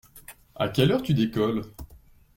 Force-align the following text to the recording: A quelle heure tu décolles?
A 0.55 0.67
quelle 0.69 0.91
heure 0.93 1.03
tu 1.03 1.13
décolles? 1.13 1.61